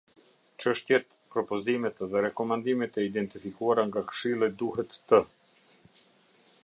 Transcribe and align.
Çështjet, 0.61 1.11
propozimet 1.33 2.01
dhe 2.13 2.23
rekomandimet 2.27 2.97
e 3.01 3.05
identifikuara 3.09 3.85
nga 3.91 4.03
Këshilli 4.09 4.51
duhet 4.63 4.99
të. 5.13 5.25